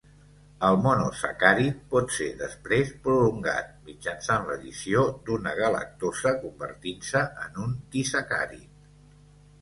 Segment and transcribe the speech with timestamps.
[0.67, 8.69] El monosacàrid pot ser després prolongat, mitjançant l'addició d'una galactosa, convertint-se en un disacàrid.